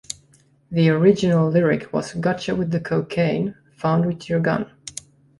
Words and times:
The 0.71 0.89
original 0.89 1.47
lyric 1.51 1.93
was 1.93 2.15
Gotcha 2.15 2.55
with 2.55 2.71
the 2.71 2.79
cocaine, 2.79 3.53
found 3.77 4.07
with 4.07 4.27
your 4.29 4.39
gun. 4.39 4.65